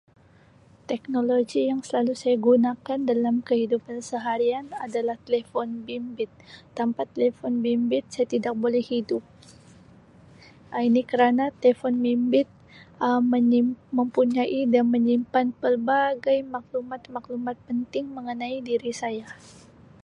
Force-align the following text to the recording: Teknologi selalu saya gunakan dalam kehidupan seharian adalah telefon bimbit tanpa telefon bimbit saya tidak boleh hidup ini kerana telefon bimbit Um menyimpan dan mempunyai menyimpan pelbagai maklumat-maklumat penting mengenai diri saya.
Teknologi 0.89 1.63
selalu 1.87 2.13
saya 2.21 2.33
gunakan 2.47 2.99
dalam 3.11 3.35
kehidupan 3.47 3.97
seharian 4.09 4.67
adalah 4.85 5.13
telefon 5.29 5.67
bimbit 5.87 6.25
tanpa 6.77 7.01
telefon 7.13 7.53
bimbit 7.65 8.05
saya 8.13 8.25
tidak 8.33 8.53
boleh 8.63 8.81
hidup 8.91 9.21
ini 10.85 11.01
kerana 11.11 11.43
telefon 11.61 11.95
bimbit 12.05 12.47
Um 13.05 13.21
menyimpan 13.33 13.77
dan 13.83 13.93
mempunyai 13.97 14.59
menyimpan 14.93 15.45
pelbagai 15.61 16.39
maklumat-maklumat 16.53 17.55
penting 17.69 18.05
mengenai 18.15 18.57
diri 18.67 18.89
saya. 19.01 19.27